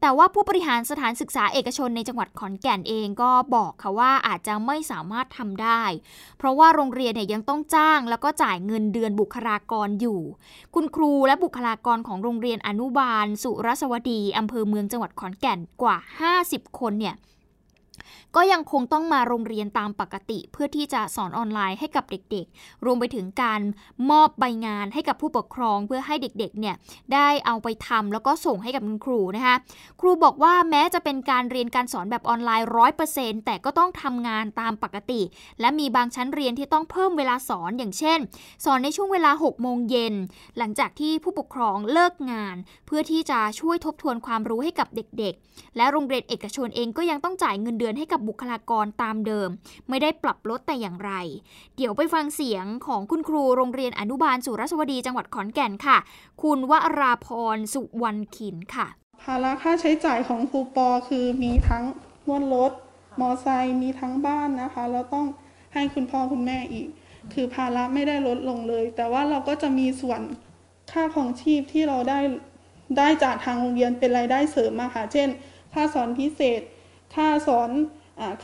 [0.01, 5.83] แต่ว่าผู้บริหารสถานศึกษาเอกชนในจังหวัดขอนแก่นเองก็บอกค่ะว่าอาจจะไม่สามารถทำได้
[6.39, 10.21] เพราะว่าโรงเรียนเนี่ยยังต้องจ้าง แล้วก็จ่ายเงินเดือนบุคลากรอยู่
[10.77, 15.97] คุณครูและบุคลากรของโรงเรียนอนุบาล สุรสวดีอำเภอเมืองจังหวัดขอนแก่นกว่า
[16.39, 17.15] 50 คนเนี่ย
[18.37, 23.61] ก็ยังคงต้องมาโรงเรียนตามปกติ เพื่อที่จะสอนออนไลน์ให้กับเด็กๆ รวมไปถึงการ
[24.11, 26.75] มอบใบงานให้กับผู้ปกครองเพื่อให้เด็กๆเนี่ย
[27.15, 29.57] ได้เอาไปทำแล้วก็ส่งให้กับคุณครูนะคะ
[30.01, 35.21] ครูบอกว่าแม้จะเป็นการเรียนการสอนแบบออนไลน์ร้อยเปอร์เซ็นต์แต่ก็ต้องทำงานตามปกติ
[35.61, 38.19] และมีบางชั้นเรียนที่ต้องเพิ่มเวลาสอนอย่างเช่น
[38.65, 40.15] สอนในช่วงเวลา6โมงเย็น
[40.59, 49.49] หลังจากที่ผู้ปกครองเลิกงาน เพื่อที่จะช่วยทบทวนความรู้ให้กับเด็กๆ และโรงเรียนเอกชนเองก็ยังต้องจ่ายเงินเดือนให้กับบุคลากรตามเดิม
[49.89, 51.13] ไม่ได้ปรับลดแต่อย่างไร
[51.77, 55.99] เดี๋ยวไปฟังเสียงของคุณครูโรงเรียนอนุบาลสุรสวดีจังหวัดขอนแก่นค่ะ
[56.43, 58.87] คุณวราพรสุวรรณขินค่ะ
[59.23, 61.85] ภาระค่าใช้จ่ายของครูปอคือมีทั้ง
[62.27, 62.73] นวดรถ
[63.21, 65.27] มอไซค์มีทั้งบ้านนะคะ แล้วต้อง
[65.75, 66.89] ให้คุณพ่อคุณแม่อีก
[67.33, 70.21] คือภาระไม่ได้ลดลงเลย แต่ว่าเราก็จะมีส่วน
[70.93, 72.21] ค่าของชีพที่เราได้
[72.99, 75.29] ได้จากทางโรงเรียนเป็นรายได้เสริมมาค่ะ เช่น
[75.73, 76.61] ค่าสอนพิเศษ
[77.15, 77.71] ค่าสอน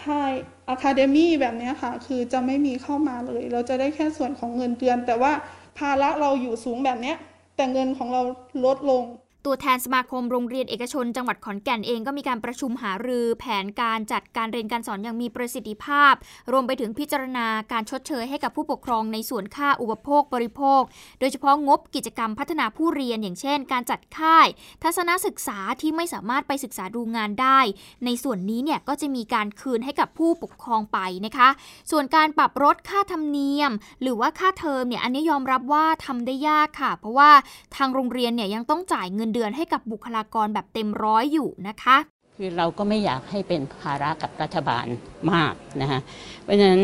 [0.02, 0.32] ค่าย
[0.68, 5.32] อะคาเดมี่แบบนี้ค่ะ คือจะไม่มีเข้ามาเลย เราจะได้แค่ส่วนของเงินเดือน แต่ว่า
[5.78, 7.14] ภาระเราอยู่สูงแบบนี้
[7.56, 8.22] แต่เงินของเรา
[8.64, 9.02] ลดลง
[9.44, 16.14] ตัวแทนสมาคมโรงเรียนเอกชน จังหวัดขอนแก่นเองก็มีการประชุมหารือแผนการจัดการเรียนการสอนอย่างมีประสิทธิภาพ
[16.52, 20.82] รวมไปถึงพิจารณาการชดเชยให้กับผู้ปกครองในส่วนค่าอุปโภคบริโภค
[21.20, 24.46] โดยเฉพาะงบกิจกรรมพัฒนาผู้เรียนอย่างเช่น การจัดค่าย
[24.82, 27.60] ทัศนศึกษาที่ไม่สามารถไปศึกษาดูงานได้
[28.04, 31.48] ในส่วนนี้เนี่ยก็จะมีการคืนให้กับผู้ปกครองไปนะคะ
[31.90, 33.72] ส่วนการปรับลดค่าธรรมเนียม
[34.02, 37.30] หรือว่าค่าเทอมเนี่ยอันนี้ยอมรับว่าทำได้ยากค่ะ เพราะว่า
[37.76, 41.96] ทางโรงเรียนเนี่ยยังต้องจ่ายเงินเดือนให้กับบุคลากรแบบเต็มร้อยอยู่นะคะ
[42.36, 44.86] คือเราก็ไม่อยากให้เป็นภาระกับรัฐบาล
[45.32, 46.00] มากนะคะ
[46.42, 46.82] เพราะฉะนั้น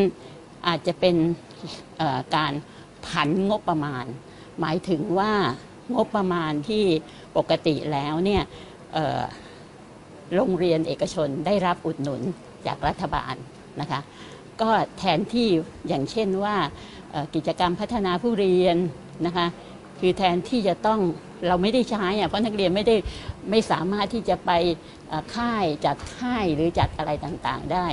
[0.67, 1.17] อาจจะเป็น
[2.37, 2.53] การ
[3.07, 4.05] ผันงบประมาณ
[4.61, 5.33] หมายถึงว่า
[5.95, 6.85] งบประมาณที่
[7.37, 8.43] ปกติแล้วเนี่ย
[10.35, 12.23] โรงเรียนเอกชนได้รับอุดหนุน
[12.67, 13.35] จากรัฐบาล
[13.81, 14.01] นะคะ
[14.61, 15.49] ก็แทนที่
[15.89, 16.57] อย่างเช่นว่า
[17.35, 18.77] กิจกรรมพัฒนาผู้เรียน
[19.27, 19.47] นะคะ
[20.01, 21.01] คือแทนที่จะต้อง
[21.49, 22.97] เราไม่ได้ใช้อะเพราะนักเรียนไม่ได้
[23.51, 24.51] ไม่สามารถที่จะไป
[25.35, 27.87] ค่ายจัดค่ายหรือจัดอะไรต่างๆได้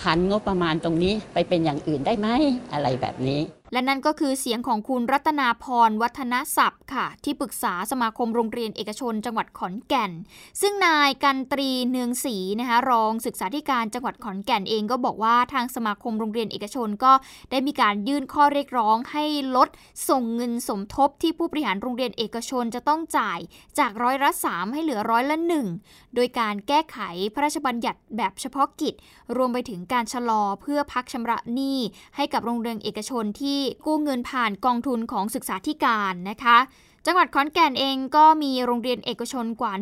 [0.00, 2.28] ผันงบประมาณตรงนี้ไปเป็นอย่างอื่นได้ไหม
[2.72, 3.40] อะไรแบบนี้
[3.72, 10.12] และนั่นก็คือเสียงของคุณรัตนาพรวัฒนศัพท์ค่ะ ที่ปรึกษาสมาคมโรงเรียนเอกชน จังหวัดขอนแก่น
[10.60, 17.12] ซึ่งนายกันตรีเนืองศรีนะคะรองศึกษาธิการจังหวัดขอนแก่นเองก็บอกว่าทางสมาคมโรงเรียนเอกชนก็
[17.50, 19.24] ได้มีการยื่นข้อเรียกร้องให้
[19.56, 19.68] ลด
[20.08, 23.38] ส่งเงินสมทบที่ผู้บริหารโรงเรียนเอกชนจะต้องจ่าย
[23.78, 25.66] จากร้อยละสามให้เหลือร้อยละหนึ่ง
[26.14, 26.98] โดยการแก้ไข
[27.34, 28.94] พระราชบัญญัติแบบเฉพาะกิจ
[29.36, 31.78] รวมไปถึงการชะลอเพื่อพักชำระหนี้
[32.16, 36.58] ให้กับโรงเรียนเอกชนที่กู้เงินผ่านกองทุนของศึกษาธิการนะคะ
[37.06, 39.72] จังหวัดขอนแก่นเองก็มีโรงเรียนเอกชนกว่า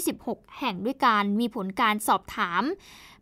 [0.00, 2.62] 126 แห่งด้วยการมีผลการสอบถาม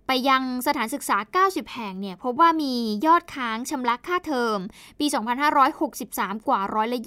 [0.06, 2.74] ไปยังสถานศึกษา 90 แห่งเนี่ยพบว่ามี
[3.06, 4.58] ยอดค้างชำระค่าเทอม
[4.98, 5.06] ปี
[5.82, 7.00] 2563 กว่าร้อยละ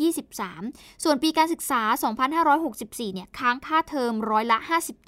[0.48, 1.82] 23 ส่วนปีการศึกษา
[2.50, 4.58] 2564 เนี่ยค้างค่าเทอมร้อยละ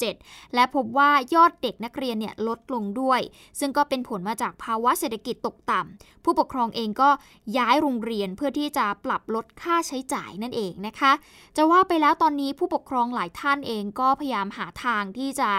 [0.04, 3.21] 57 และพบว่ายอดเด็กนักเรียนเนี่ยลดลงด้วย
[3.60, 7.10] ซึ่งก็เป็นผลมาจากภาวะเศรษฐกิจตกต่ำ ผู้ปกครองเองก็
[7.58, 11.12] ย้ายโรงเรียนเพื่อที่จะปรับลดค่าใช้จ่ายนั่นเองนะคะ
[11.58, 15.50] จะว่าไปแล้วตอนนี้ผู้ปกครองหลายท่านเองก็พยายามหาทางที่จะ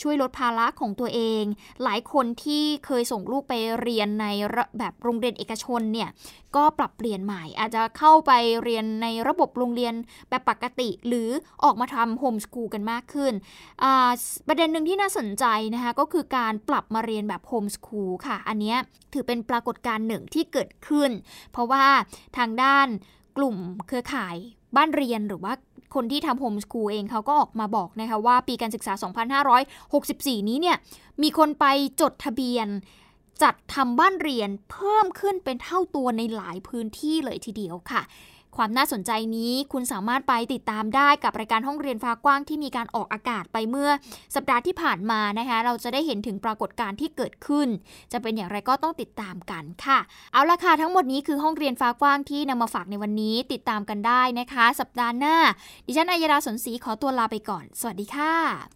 [0.00, 1.44] ช่วยลดภาระของตัวเอง
[1.84, 4.26] หลายคนที่เคยส่งลูกไปเรียนใน
[4.78, 6.08] แบบโรงเรียนเอกชนเนี่ย
[6.56, 9.94] ก็ปรับเปลี่ยนใหม่ อาจจะเข้าไปเรียนในระบบโรงเรียน
[10.28, 11.28] แบบปกติ หรือ
[11.64, 13.32] ออกมาทำโฮมสกูลกันมากขึ้น
[14.48, 18.74] ประเด็นหนึ่งที่น่าสนใจนะคะก็คือการปรับมาเรียนแบบโฮมสกูลค่ะ อันนี้
[19.12, 21.10] ถือเป็นปรากฏการณ์หนึ่งที่เกิดขึ้น
[21.52, 21.84] เพราะว่า
[22.38, 22.88] ทางด้าน
[23.36, 24.36] กลุ่มเครือข่าย
[24.76, 25.52] บ้านเรียนหรือว่า
[25.96, 28.92] คนที่ทำโฮมสคูลเองเขาก็ออกมาบอกนะคะว่าปีการศึกษา
[29.66, 30.76] 2564 นี้เนี่ย
[31.22, 31.66] มีคนไป
[32.00, 32.68] จดทะเบียน
[33.42, 38.02] จัดทำบ้านเรียนเพิ่มขึ้นเป็นเท่าตัวในหลายพื้นที่เลยทีเดียวค่ะ
[38.56, 43.90] ความน่าสนใจนี้คุณสามารถไปติดตามได้กับรายการห้องเรียนฟ้ากว้างที่มีการออกอากาศไปเมื่อ
[44.34, 47.68] สัปดาห์ที่ผ่านมานะคะ เราจะได้เห็นถึงปรากฏการณ์ที่เกิดขึ้น
[48.12, 49.98] จะเป็นอย่างไรก็ต้องติดตามกันค่ะ
[50.32, 55.36] เอาละค่ะทั้งหมดนี้คือห้องเรียนฟ้ากว้างที่นำมาฝากในวันนี้ ติดตามกันได้นะคะ สัปดาห์หน้า
[55.86, 58.75] ดิฉันอัยราสนศรีขอตัวลาไปก่อน สวัสดีค่ะ